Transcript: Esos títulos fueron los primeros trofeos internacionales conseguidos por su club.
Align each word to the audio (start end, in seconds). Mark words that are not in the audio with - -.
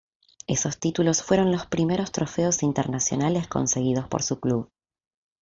Esos 0.47 0.79
títulos 0.79 1.21
fueron 1.21 1.51
los 1.51 1.67
primeros 1.67 2.11
trofeos 2.11 2.63
internacionales 2.63 3.47
conseguidos 3.47 4.07
por 4.07 4.23
su 4.23 4.39
club. 4.39 4.71